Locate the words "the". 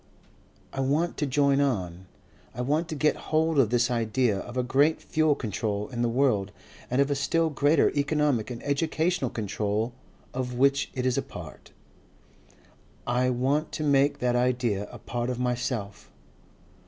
6.01-6.09